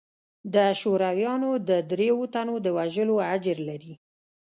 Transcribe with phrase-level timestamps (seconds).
[0.53, 3.93] د شورويانو د درېو تنو د وژلو اجر لري.